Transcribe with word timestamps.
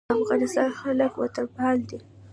د 0.07 0.11
افغانستان 0.21 0.69
خلک 0.81 1.11
وطنپال 1.15 1.77
دي 1.89 1.99